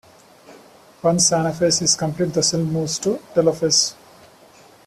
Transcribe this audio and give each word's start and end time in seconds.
Once 1.03 1.29
anaphase 1.29 1.83
is 1.83 1.95
complete, 1.95 2.33
the 2.33 2.41
cell 2.41 2.63
moves 2.63 2.97
into 2.97 3.19
telophase. 3.35 3.93